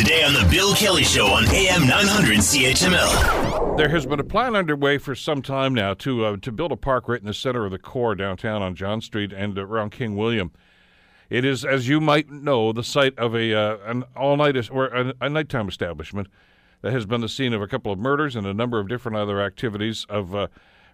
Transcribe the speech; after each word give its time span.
Today 0.00 0.22
on 0.22 0.32
The 0.32 0.48
Bill 0.50 0.74
Kelly 0.74 1.04
Show 1.04 1.26
on 1.26 1.44
AM 1.48 1.86
900 1.86 2.38
CHML. 2.38 3.76
There 3.76 3.90
has 3.90 4.06
been 4.06 4.18
a 4.18 4.24
plan 4.24 4.56
underway 4.56 4.96
for 4.96 5.14
some 5.14 5.42
time 5.42 5.74
now 5.74 5.92
to 5.92 6.24
uh, 6.24 6.36
to 6.38 6.50
build 6.50 6.72
a 6.72 6.76
park 6.76 7.06
right 7.06 7.20
in 7.20 7.26
the 7.26 7.34
center 7.34 7.66
of 7.66 7.70
the 7.70 7.78
core 7.78 8.14
downtown 8.14 8.62
on 8.62 8.74
John 8.74 9.02
Street 9.02 9.30
and 9.30 9.58
around 9.58 9.90
King 9.90 10.16
William. 10.16 10.52
It 11.28 11.44
is, 11.44 11.66
as 11.66 11.86
you 11.86 12.00
might 12.00 12.30
know, 12.30 12.72
the 12.72 12.82
site 12.82 13.18
of 13.18 13.34
a 13.34 13.52
uh, 13.52 13.76
an 13.84 14.04
all 14.16 14.38
night 14.38 14.70
or 14.70 14.86
a, 14.86 15.12
a 15.20 15.28
nighttime 15.28 15.68
establishment 15.68 16.28
that 16.80 16.94
has 16.94 17.04
been 17.04 17.20
the 17.20 17.28
scene 17.28 17.52
of 17.52 17.60
a 17.60 17.68
couple 17.68 17.92
of 17.92 17.98
murders 17.98 18.36
and 18.36 18.46
a 18.46 18.54
number 18.54 18.80
of 18.80 18.88
different 18.88 19.18
other 19.18 19.42
activities 19.42 20.06
of 20.08 20.34
uh, 20.34 20.46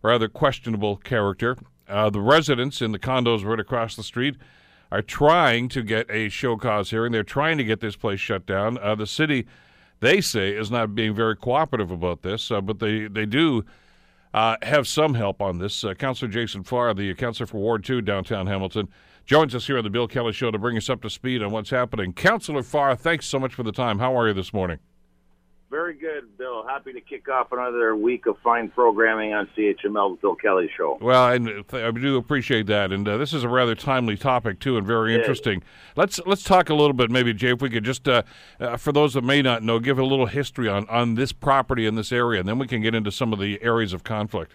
rather 0.00 0.28
questionable 0.28 0.96
character. 0.96 1.58
Uh, 1.86 2.08
the 2.08 2.22
residents 2.22 2.80
in 2.80 2.92
the 2.92 2.98
condos 2.98 3.44
right 3.44 3.60
across 3.60 3.96
the 3.96 4.02
street 4.02 4.36
are 4.94 5.02
trying 5.02 5.68
to 5.68 5.82
get 5.82 6.08
a 6.08 6.28
show 6.28 6.56
cause 6.56 6.90
hearing. 6.90 7.10
They're 7.10 7.24
trying 7.24 7.58
to 7.58 7.64
get 7.64 7.80
this 7.80 7.96
place 7.96 8.20
shut 8.20 8.46
down. 8.46 8.78
Uh, 8.78 8.94
the 8.94 9.08
city, 9.08 9.44
they 9.98 10.20
say, 10.20 10.50
is 10.52 10.70
not 10.70 10.94
being 10.94 11.12
very 11.16 11.34
cooperative 11.34 11.90
about 11.90 12.22
this, 12.22 12.48
uh, 12.52 12.60
but 12.60 12.78
they, 12.78 13.08
they 13.08 13.26
do 13.26 13.64
uh, 14.32 14.56
have 14.62 14.86
some 14.86 15.14
help 15.14 15.42
on 15.42 15.58
this. 15.58 15.82
Uh, 15.82 15.94
Councillor 15.94 16.30
Jason 16.30 16.62
Farr, 16.62 16.94
the 16.94 17.12
councillor 17.14 17.48
for 17.48 17.58
Ward 17.58 17.82
2 17.82 18.02
downtown 18.02 18.46
Hamilton, 18.46 18.88
joins 19.26 19.52
us 19.52 19.66
here 19.66 19.78
on 19.78 19.82
the 19.84 19.90
Bill 19.90 20.06
Kelly 20.06 20.32
Show 20.32 20.52
to 20.52 20.58
bring 20.58 20.76
us 20.76 20.88
up 20.88 21.02
to 21.02 21.10
speed 21.10 21.42
on 21.42 21.50
what's 21.50 21.70
happening. 21.70 22.12
Councillor 22.12 22.62
Farr, 22.62 22.94
thanks 22.94 23.26
so 23.26 23.40
much 23.40 23.52
for 23.52 23.64
the 23.64 23.72
time. 23.72 23.98
How 23.98 24.16
are 24.16 24.28
you 24.28 24.34
this 24.34 24.52
morning? 24.52 24.78
Very 25.74 25.94
good, 25.94 26.38
Bill. 26.38 26.64
Happy 26.64 26.92
to 26.92 27.00
kick 27.00 27.28
off 27.28 27.50
another 27.50 27.96
week 27.96 28.26
of 28.26 28.36
fine 28.44 28.68
programming 28.68 29.34
on 29.34 29.48
CHML, 29.56 30.14
the 30.14 30.18
Bill 30.20 30.36
Kelly 30.36 30.70
Show. 30.76 30.98
Well, 31.00 31.32
and 31.32 31.64
I 31.72 31.90
do 31.90 32.16
appreciate 32.16 32.66
that, 32.66 32.92
and 32.92 33.08
uh, 33.08 33.16
this 33.16 33.32
is 33.32 33.42
a 33.42 33.48
rather 33.48 33.74
timely 33.74 34.16
topic 34.16 34.60
too, 34.60 34.76
and 34.76 34.86
very 34.86 35.16
interesting. 35.16 35.64
Let's 35.96 36.20
let's 36.26 36.44
talk 36.44 36.70
a 36.70 36.74
little 36.74 36.92
bit, 36.92 37.10
maybe 37.10 37.34
Jay, 37.34 37.50
if 37.50 37.60
we 37.60 37.70
could 37.70 37.82
just, 37.82 38.06
uh, 38.06 38.22
uh, 38.60 38.76
for 38.76 38.92
those 38.92 39.14
that 39.14 39.24
may 39.24 39.42
not 39.42 39.64
know, 39.64 39.80
give 39.80 39.98
a 39.98 40.04
little 40.04 40.26
history 40.26 40.68
on 40.68 40.88
on 40.88 41.16
this 41.16 41.32
property 41.32 41.86
in 41.86 41.96
this 41.96 42.12
area, 42.12 42.38
and 42.38 42.48
then 42.48 42.60
we 42.60 42.68
can 42.68 42.80
get 42.80 42.94
into 42.94 43.10
some 43.10 43.32
of 43.32 43.40
the 43.40 43.60
areas 43.60 43.92
of 43.92 44.04
conflict. 44.04 44.54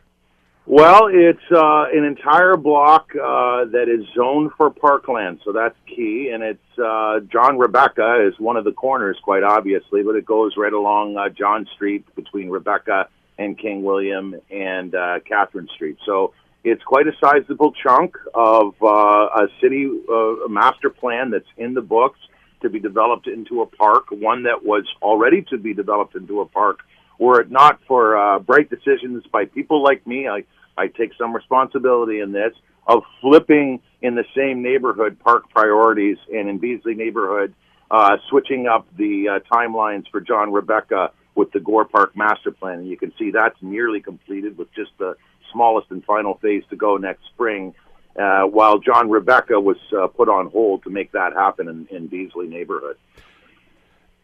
Well, 0.71 1.07
it's 1.11 1.41
uh, 1.51 1.85
an 1.91 2.03
entire 2.03 2.55
block 2.55 3.09
uh, 3.15 3.65
that 3.71 3.87
is 3.89 4.05
zoned 4.15 4.51
for 4.55 4.69
parkland, 4.69 5.39
so 5.43 5.51
that's 5.51 5.75
key. 5.87 6.29
And 6.31 6.43
it's 6.43 6.77
uh, 6.77 7.21
John 7.21 7.57
Rebecca 7.57 8.27
is 8.27 8.39
one 8.39 8.55
of 8.55 8.65
the 8.65 8.71
corners, 8.71 9.17
quite 9.23 9.41
obviously, 9.41 10.03
but 10.03 10.15
it 10.15 10.27
goes 10.27 10.53
right 10.57 10.71
along 10.71 11.17
uh, 11.17 11.29
John 11.29 11.65
Street 11.73 12.05
between 12.15 12.51
Rebecca 12.51 13.09
and 13.39 13.57
King 13.57 13.81
William 13.81 14.35
and 14.51 14.93
uh, 14.93 15.21
Catherine 15.27 15.67
Street. 15.73 15.97
So 16.05 16.35
it's 16.63 16.83
quite 16.83 17.07
a 17.07 17.13
sizable 17.19 17.71
chunk 17.71 18.15
of 18.35 18.75
uh, 18.79 18.85
a 18.85 19.47
city 19.59 19.89
uh, 20.07 20.47
master 20.49 20.91
plan 20.91 21.31
that's 21.31 21.49
in 21.57 21.73
the 21.73 21.81
books 21.81 22.19
to 22.61 22.69
be 22.69 22.79
developed 22.79 23.25
into 23.25 23.63
a 23.63 23.65
park, 23.65 24.11
one 24.11 24.43
that 24.43 24.63
was 24.63 24.85
already 25.01 25.41
to 25.49 25.57
be 25.57 25.73
developed 25.73 26.13
into 26.13 26.41
a 26.41 26.45
park. 26.45 26.81
Were 27.17 27.41
it 27.41 27.49
not 27.49 27.79
for 27.87 28.15
uh, 28.15 28.37
bright 28.37 28.69
decisions 28.69 29.23
by 29.31 29.45
people 29.45 29.81
like 29.81 30.05
me, 30.05 30.27
I 30.27 30.43
I 30.79 30.87
take 30.87 31.11
some 31.17 31.35
responsibility 31.35 32.19
in 32.21 32.31
this 32.31 32.53
of 32.87 33.03
flipping 33.21 33.81
in 34.01 34.15
the 34.15 34.23
same 34.35 34.63
neighborhood 34.63 35.19
park 35.19 35.49
priorities 35.49 36.17
and 36.33 36.49
in 36.49 36.57
Beasley 36.57 36.95
neighborhood, 36.95 37.53
uh, 37.91 38.17
switching 38.29 38.67
up 38.67 38.87
the 38.97 39.27
uh, 39.27 39.55
timelines 39.55 40.05
for 40.09 40.21
John 40.21 40.51
Rebecca 40.51 41.11
with 41.35 41.51
the 41.51 41.59
Gore 41.59 41.85
Park 41.85 42.15
master 42.15 42.51
plan. 42.51 42.79
And 42.79 42.87
you 42.87 42.97
can 42.97 43.13
see 43.19 43.31
that's 43.31 43.57
nearly 43.61 43.99
completed 43.99 44.57
with 44.57 44.73
just 44.73 44.91
the 44.97 45.15
smallest 45.51 45.91
and 45.91 46.03
final 46.05 46.35
phase 46.35 46.63
to 46.69 46.75
go 46.75 46.97
next 46.97 47.25
spring. 47.33 47.73
Uh, 48.19 48.43
while 48.43 48.79
John 48.79 49.09
Rebecca 49.09 49.59
was 49.59 49.77
uh, 49.97 50.07
put 50.07 50.29
on 50.29 50.49
hold 50.49 50.83
to 50.83 50.89
make 50.89 51.11
that 51.11 51.33
happen 51.33 51.67
in, 51.67 51.87
in 51.95 52.07
Beasley 52.07 52.47
neighborhood. 52.47 52.97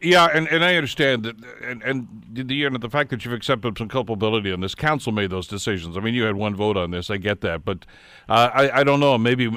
Yeah, 0.06 0.28
and, 0.32 0.48
and 0.50 0.64
I 0.64 0.76
understand 0.76 1.24
that, 1.24 1.36
and, 1.64 1.82
and 1.82 2.08
the 2.32 2.70
the 2.78 2.90
fact 2.92 3.10
that 3.10 3.26
you've 3.26 3.34
accepted 3.34 3.76
some 3.76 3.88
culpability 3.88 4.52
on 4.52 4.60
this, 4.60 4.76
council 4.76 5.12
made 5.12 5.32
those 5.32 5.48
decisions. 5.48 5.98
I 5.98 6.00
mean, 6.00 6.14
you 6.14 6.24
had 6.26 6.36
one 6.36 6.54
vote 6.54 6.78
on 6.78 6.92
this. 6.92 7.10
I 7.10 7.18
get 7.18 7.42
that, 7.42 7.66
but 7.66 7.88
uh, 8.30 8.52
I 8.54 8.82
I 8.82 8.84
don't 8.84 9.00
know. 9.00 9.18
Maybe 9.18 9.50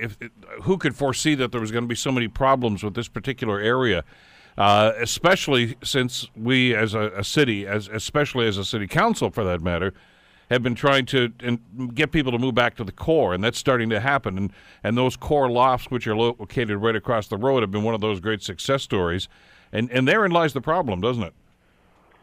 if 0.00 0.16
who 0.62 0.78
could 0.78 0.94
foresee 0.94 1.34
that 1.34 1.50
there 1.50 1.60
was 1.60 1.72
going 1.72 1.82
to 1.82 1.88
be 1.88 1.96
so 1.96 2.12
many 2.12 2.28
problems 2.28 2.84
with 2.84 2.94
this 2.94 3.08
particular 3.08 3.58
area, 3.58 4.04
uh, 4.56 4.92
especially 4.96 5.74
since 5.82 6.28
we 6.36 6.72
as 6.72 6.94
a, 6.94 7.10
a, 7.16 7.24
city, 7.24 7.66
as 7.66 7.88
especially 7.88 8.46
as 8.46 8.58
a 8.58 8.64
city 8.64 8.86
council 8.86 9.32
for 9.32 9.42
that 9.42 9.60
matter, 9.60 9.92
have 10.50 10.62
been 10.62 10.76
trying 10.76 11.06
to 11.06 11.30
get 11.94 12.12
people 12.12 12.30
to 12.30 12.38
move 12.38 12.54
back 12.54 12.76
to 12.76 12.84
the 12.84 12.92
core, 12.92 13.34
and 13.34 13.42
that's 13.42 13.58
starting 13.58 13.90
to 13.90 13.98
happen. 13.98 14.38
And 14.38 14.52
and 14.84 14.96
those 14.96 15.16
core 15.16 15.50
lofts, 15.50 15.90
which 15.90 16.06
are 16.06 16.14
located 16.14 16.76
right 16.78 16.94
across 16.94 17.26
the 17.26 17.36
road, 17.36 17.64
have 17.64 17.72
been 17.72 17.82
one 17.82 17.94
of 17.96 18.00
those 18.00 18.20
great 18.20 18.40
success 18.40 18.84
stories. 18.84 19.28
And 19.76 19.90
and 19.90 20.08
therein 20.08 20.30
lies 20.30 20.54
the 20.54 20.62
problem, 20.62 21.02
doesn't 21.02 21.22
it? 21.22 21.34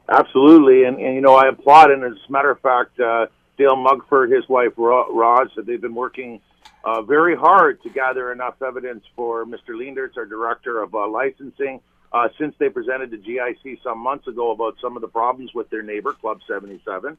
Absolutely, 0.10 0.86
and, 0.86 0.98
and 0.98 1.14
you 1.14 1.22
know 1.22 1.36
I 1.36 1.50
applaud, 1.50 1.92
and 1.92 2.04
as 2.04 2.18
a 2.28 2.32
matter 2.32 2.50
of 2.50 2.60
fact, 2.60 3.00
uh, 3.00 3.28
Dale 3.58 3.76
Mugford, 3.76 4.32
his 4.32 4.50
wife 4.50 4.74
Roz, 4.76 5.50
that 5.56 5.68
they've 5.68 5.80
been 5.80 5.94
working 5.94 6.42
uh, 6.84 7.04
very 7.04 7.36
hard 7.36 7.82
to 7.84 7.90
gather 7.90 8.32
enough 8.32 8.62
evidence 8.62 9.06
for 9.16 9.46
Mr. 9.46 9.70
Leendertz, 9.70 10.18
our 10.18 10.26
director 10.26 10.82
of 10.82 10.96
uh, 10.96 11.08
licensing, 11.08 11.80
uh, 12.12 12.28
since 12.40 12.56
they 12.58 12.70
presented 12.70 13.12
to 13.12 13.18
GIC 13.18 13.82
some 13.84 14.00
months 14.00 14.28
ago 14.28 14.52
about 14.52 14.76
some 14.82 14.98
of 14.98 15.02
the 15.02 15.08
problems 15.08 15.54
with 15.54 15.70
their 15.70 15.84
neighbor, 15.84 16.12
Club 16.12 16.40
77. 16.48 17.18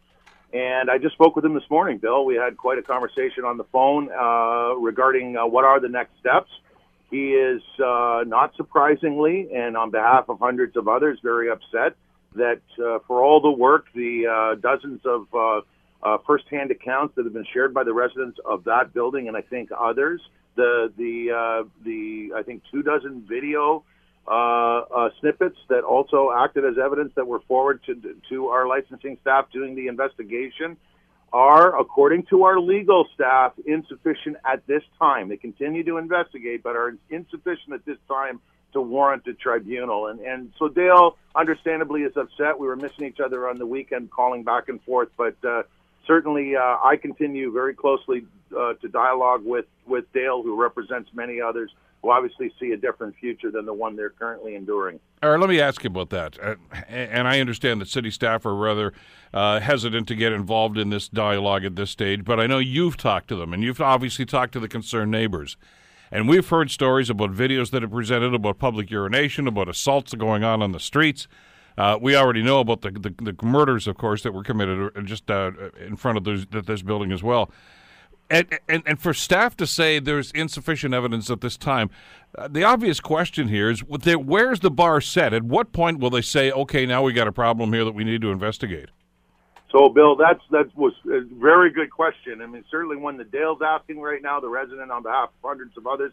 And 0.53 0.91
I 0.91 0.99
just 0.99 1.15
spoke 1.15 1.37
with 1.37 1.45
him 1.45 1.55
this 1.55 1.69
morning, 1.71 1.99
Bill. 1.99 2.25
We 2.25 2.35
had 2.35 2.57
quite 2.57 2.79
a 2.79 2.83
conversation 2.83 3.45
on 3.45 3.57
the 3.57 3.65
phone 3.65 4.11
uh, 4.13 4.75
regarding 4.75 5.37
uh, 5.37 5.47
what 5.47 5.65
are 5.65 5.81
the 5.81 5.89
next 5.89 6.19
steps. 6.19 6.51
He 7.11 7.31
is 7.33 7.63
uh, 7.85 8.25
not 8.27 8.55
surprisingly, 8.57 9.49
and 9.55 9.77
on 9.77 9.91
behalf 9.91 10.29
of 10.29 10.39
hundreds 10.41 10.77
of 10.77 10.89
others, 10.89 11.19
very 11.23 11.51
upset 11.51 11.97
that 12.35 12.63
uh, 12.79 12.99
for 13.07 13.23
all 13.23 13.41
the 13.41 13.51
work, 13.51 13.87
the 13.95 14.27
uh, 14.27 14.61
dozens 14.61 15.01
of 15.05 15.27
uh, 15.33 15.61
uh, 16.03 16.19
firsthand 16.27 16.71
accounts 16.71 17.15
that 17.17 17.25
have 17.25 17.33
been 17.33 17.47
shared 17.53 17.73
by 17.73 17.85
the 17.85 17.93
residents 17.93 18.39
of 18.45 18.65
that 18.65 18.93
building, 18.93 19.29
and 19.29 19.37
I 19.37 19.43
think 19.43 19.71
others, 19.79 20.21
the 20.57 20.93
the 20.97 21.31
uh, 21.31 21.69
the 21.85 22.31
I 22.37 22.43
think 22.43 22.63
two 22.71 22.83
dozen 22.83 23.25
video 23.29 23.85
uh, 24.27 24.81
uh, 24.81 25.09
snippets 25.21 25.57
that 25.69 25.85
also 25.85 26.31
acted 26.37 26.65
as 26.65 26.75
evidence 26.83 27.13
that 27.17 27.27
were 27.27 27.41
forwarded 27.47 27.85
to 27.85 28.17
to 28.31 28.49
our 28.49 28.67
licensing 28.67 29.19
staff 29.21 29.47
doing 29.53 29.75
the 29.75 29.87
investigation 29.87 30.77
are, 31.35 31.79
according 31.79 32.23
to 32.27 32.45
our 32.45 32.61
legal 32.61 33.09
staff, 33.13 33.53
insufficient 33.67 34.37
at 34.45 34.65
this 34.69 34.85
time. 35.01 35.29
They 35.29 35.37
continue 35.37 35.83
to 35.83 35.99
investigate, 35.99 36.63
but 36.63 36.77
are 36.77 36.97
insufficient 37.11 37.73
at 37.75 37.85
this 37.85 37.99
time 38.07 38.41
to 38.73 38.81
warrant 38.81 39.27
a 39.27 39.35
tribunal. 39.35 40.07
And 40.07 40.21
and 40.21 40.53
so 40.59 40.69
Dale, 40.69 41.17
understandably, 41.35 42.03
is 42.03 42.17
upset. 42.17 42.59
We 42.59 42.69
were 42.69 42.77
missing 42.77 43.07
each 43.07 43.19
other 43.19 43.49
on 43.49 43.59
the 43.59 43.67
weekend, 43.67 44.13
calling 44.13 44.45
back 44.45 44.69
and 44.69 44.81
forth. 44.83 45.09
But 45.17 45.37
uh, 45.45 45.65
certainly, 46.07 46.57
uh, 46.57 46.61
I 46.61 46.97
continue 47.01 47.53
very 47.53 47.75
closely 47.75 48.27
uh, 48.57 48.75
to 48.75 48.89
dialogue 48.89 49.43
with 49.45 49.67
with 49.87 50.11
Dale, 50.13 50.43
who 50.43 50.61
represents 50.61 51.11
many 51.15 51.41
others 51.41 51.71
who 52.05 52.11
obviously 52.11 52.53
see 52.61 52.73
a 52.73 52.77
different 52.77 53.17
future 53.17 53.51
than 53.51 53.65
the 53.65 53.73
one 53.73 53.97
they're 53.97 54.11
currently 54.11 54.55
enduring. 54.55 55.01
All 55.23 55.31
right, 55.31 55.41
let 55.41 55.49
me 55.49 55.59
ask 55.59 55.83
you 55.83 55.89
about 55.89 56.11
that. 56.11 56.39
Uh, 56.39 56.57
and 56.89 57.27
I 57.27 57.41
understand 57.41 57.81
that 57.81 57.89
city 57.89 58.11
staff 58.11 58.45
are 58.45 58.55
rather 58.55 58.93
uh, 59.33 59.59
hesitant 59.61 60.07
to 60.09 60.15
get 60.15 60.33
involved 60.33 60.77
in 60.77 60.91
this 60.91 61.09
dialogue 61.09 61.65
at 61.65 61.77
this 61.77 61.91
stage, 61.91 62.25
but 62.25 62.39
I 62.39 62.47
know 62.47 62.59
you've 62.59 62.99
talked 62.99 63.29
to 63.29 63.37
them, 63.37 63.55
and 63.55 63.63
you've 63.63 63.81
obviously 63.81 64.27
talked 64.27 64.53
to 64.53 64.61
the 64.61 64.69
concerned 64.69 65.11
neighbors. 65.11 65.57
And 66.11 66.29
we've 66.29 66.47
heard 66.47 66.71
stories 66.71 67.09
about 67.09 67.33
videos 67.33 67.71
that 67.71 67.83
are 67.83 67.89
presented 67.89 68.35
about 68.35 68.59
public 68.59 68.91
urination, 68.91 69.49
about 69.49 69.69
assaults 69.69 70.13
going 70.15 70.45
on 70.45 70.63
on 70.63 70.73
the 70.73 70.81
streets. 70.81 71.27
Uh, 71.77 71.99
we 72.01 72.15
already 72.17 72.43
know 72.43 72.61
about 72.61 72.83
the, 72.83 72.91
the, 72.91 73.33
the 73.33 73.47
murders, 73.47 73.87
of 73.87 73.97
course, 73.97 74.23
that 74.23 74.33
were 74.33 74.45
committed 74.45 74.91
uh, 74.97 75.01
just 75.03 75.31
uh, 75.31 75.51
in 75.85 75.97
front 75.97 76.19
of 76.19 76.25
this, 76.25 76.47
this 76.51 76.83
building 76.83 77.11
as 77.11 77.23
well. 77.23 77.51
And, 78.31 78.59
and, 78.69 78.83
and 78.87 78.99
for 78.99 79.13
staff 79.13 79.57
to 79.59 79.67
say 79.67 79.99
there's 79.99 80.31
insufficient 80.33 80.95
evidence 80.95 81.31
at 81.31 81.41
this 81.41 81.57
time, 81.57 81.91
uh, 82.37 82.49
the 82.49 82.65
obvious 82.65 82.99
question 83.01 83.49
here 83.49 83.69
is 83.71 83.81
where's 83.81 84.61
the 84.61 84.71
bar 84.71 85.01
set? 85.01 85.35
At 85.35 85.43
what 85.43 85.73
point 85.73 85.99
will 85.99 86.11
they 86.11 86.23
say, 86.23 86.51
okay, 86.51 86.87
now 86.87 87.03
we 87.03 87.13
got 87.13 87.29
a 87.29 87.33
problem 87.33 87.73
here 87.73 87.85
that 87.85 87.95
we 87.95 88.03
need 88.03 88.23
to 88.23 88.31
investigate? 88.31 88.89
So, 89.71 89.89
Bill, 89.89 90.15
that's 90.15 90.41
that 90.53 90.71
was 90.77 90.93
a 91.07 91.21
very 91.35 91.71
good 91.71 91.91
question. 91.91 92.41
I 92.41 92.47
mean, 92.47 92.65
certainly 92.71 92.97
one 92.97 93.17
that 93.17 93.33
Dale's 93.33 93.59
asking 93.61 94.01
right 94.01 94.23
now, 94.23 94.39
the 94.39 94.49
resident 94.49 94.93
on 94.93 95.03
behalf 95.03 95.31
of 95.31 95.49
hundreds 95.49 95.77
of 95.77 95.87
others. 95.87 96.13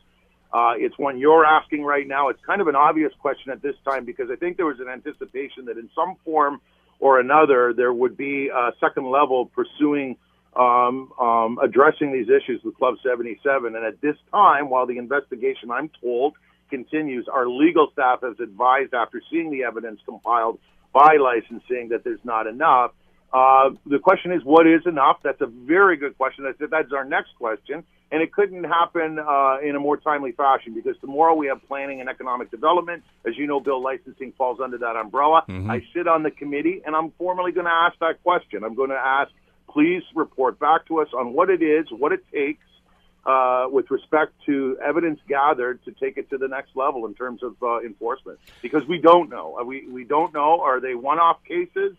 Uh, 0.54 0.74
it's 0.76 0.98
one 0.98 1.18
you're 1.18 1.46
asking 1.46 1.84
right 1.84 2.08
now. 2.08 2.30
It's 2.30 2.44
kind 2.46 2.62
of 2.62 2.68
an 2.68 2.76
obvious 2.76 3.14
question 3.20 3.52
at 3.52 3.62
this 3.62 3.76
time 3.86 4.06
because 4.06 4.30
I 4.30 4.36
think 4.36 4.58
there 4.58 4.66
was 4.66 4.80
an 4.80 4.90
anticipation 4.90 5.66
that 5.66 5.78
in 5.78 5.90
some 5.96 6.16
form 6.26 6.60
or 7.00 7.20
another 7.20 7.74
there 7.76 7.94
would 7.94 8.18
be 8.18 8.50
a 8.50 8.72
second 8.80 9.10
level 9.10 9.46
pursuing 9.46 10.18
um, 10.56 11.14
um, 11.18 11.60
addressing 11.64 12.12
these 12.12 12.28
issues 12.28 12.62
with 12.64 12.76
Club 12.76 12.96
77. 13.02 13.76
And 13.76 13.86
at 13.86 14.02
this 14.02 14.18
time, 14.32 14.70
while 14.70 14.86
the 14.86 14.98
investigation, 14.98 15.72
I'm 15.72 15.90
told, 16.02 16.36
continues, 16.70 17.28
our 17.32 17.48
legal 17.48 17.90
staff 17.94 18.20
has 18.22 18.38
advised 18.40 18.94
after 18.94 19.22
seeing 19.32 19.52
the 19.52 19.64
evidence 19.64 20.02
compiled 20.06 20.60
by 20.94 21.16
licensing 21.16 21.90
that 21.90 22.04
there's 22.04 22.20
not 22.26 22.48
enough. 22.48 22.92
Uh, 23.32 23.70
the 23.86 24.00
question 24.00 24.34
is, 24.34 24.44
what 24.44 24.68
is 24.68 24.82
enough? 24.86 25.20
That's 25.24 25.40
a 25.40 25.48
very 25.48 25.96
good 25.96 26.18
question. 26.18 26.44
That's, 26.44 26.70
that's 26.70 26.92
our 26.92 27.06
next 27.06 27.36
question 27.38 27.86
and 28.12 28.22
it 28.22 28.34
couldn't 28.34 28.66
happen 28.66 29.20
uh, 29.20 29.58
in 29.64 29.76
a 29.76 29.80
more 29.80 29.98
timely 29.98 30.34
fashion 30.34 30.74
because 30.74 30.96
tomorrow 31.00 31.34
we 31.34 31.48
have 31.48 31.66
planning 31.68 32.02
and 32.02 32.10
economic 32.10 32.52
development. 32.52 33.04
As 33.26 33.38
you 33.38 33.48
know, 33.48 33.60
bill 33.60 33.82
licensing 33.82 34.34
falls 34.38 34.60
under 34.60 34.78
that 34.80 34.96
umbrella. 34.96 35.44
Mm-hmm. 35.48 35.72
I 35.72 35.82
sit 35.94 36.08
on 36.08 36.24
the 36.24 36.32
committee, 36.32 36.82
and 36.86 36.96
I'm 36.96 37.12
formally 37.18 37.52
going 37.52 37.68
to 37.68 37.72
ask 37.72 37.98
that 38.00 38.22
question. 38.24 38.64
I'm 38.64 38.76
going 38.76 38.90
to 38.90 38.96
ask, 38.96 39.32
please 39.70 40.04
report 40.14 40.60
back 40.60 40.88
to 40.88 41.00
us 41.00 41.08
on 41.18 41.34
what 41.34 41.50
it 41.50 41.62
is, 41.62 41.88
what 41.90 42.12
it 42.12 42.24
takes. 42.32 42.66
Uh, 43.24 43.68
with 43.70 43.92
respect 43.92 44.34
to 44.48 44.76
evidence 44.84 45.20
gathered 45.28 45.78
to 45.86 45.92
take 45.92 46.18
it 46.18 46.28
to 46.32 46.40
the 46.40 46.48
next 46.48 46.76
level 46.76 47.06
in 47.06 47.14
terms 47.14 47.44
of 47.44 47.56
uh, 47.62 47.80
enforcement, 47.82 48.40
because 48.64 48.82
we 48.88 48.98
don't 48.98 49.30
know. 49.30 49.60
Uh, 49.62 49.64
we 49.64 49.88
we 49.88 50.04
don't 50.04 50.34
know. 50.34 50.60
Are 50.60 50.80
they 50.82 50.96
one-off 50.96 51.38
cases? 51.48 51.96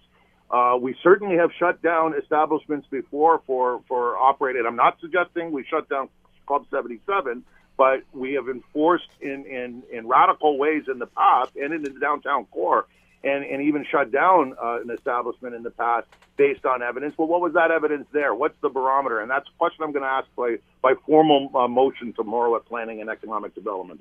Uh, 0.53 0.77
we 0.79 0.95
certainly 1.03 1.37
have 1.37 1.51
shut 1.59 1.81
down 1.83 2.15
establishments 2.15 2.87
before 2.91 3.43
for 3.47 3.83
for 3.89 4.17
operating. 4.19 4.65
I'm 4.67 4.77
not 4.77 4.99
suggesting 5.01 5.51
we 5.51 5.65
shut 5.65 5.89
down 5.89 6.11
Club 6.47 6.67
77, 6.71 7.43
but 7.79 8.03
we 8.13 8.35
have 8.35 8.49
enforced 8.49 9.09
in 9.21 9.47
in 9.47 9.83
in 9.91 10.07
radical 10.07 10.59
ways 10.59 10.85
in 10.89 10.99
the 10.99 11.07
past 11.07 11.57
and 11.57 11.73
in 11.73 11.83
the 11.83 11.91
downtown 11.99 12.45
core 12.47 12.87
and, 13.25 13.45
and 13.45 13.63
even 13.63 13.85
shut 13.91 14.11
down 14.11 14.55
uh, 14.63 14.81
an 14.81 14.91
establishment 14.91 15.55
in 15.55 15.63
the 15.63 15.71
past 15.71 16.07
based 16.37 16.65
on 16.67 16.83
evidence. 16.83 17.15
Well, 17.17 17.29
what 17.29 17.41
was 17.41 17.55
that 17.55 17.71
evidence 17.71 18.07
there? 18.13 18.35
What's 18.35 18.59
the 18.61 18.69
barometer? 18.69 19.21
And 19.21 19.31
that's 19.31 19.49
a 19.49 19.59
question 19.59 19.85
I'm 19.85 19.93
going 19.93 20.03
to 20.03 20.09
ask 20.09 20.27
by, 20.37 20.57
by 20.81 20.95
formal 21.07 21.51
uh, 21.55 21.69
motion 21.69 22.13
tomorrow 22.13 22.57
at 22.57 22.67
Planning 22.67 23.01
and 23.01 23.09
Economic 23.09 23.55
Development. 23.55 24.01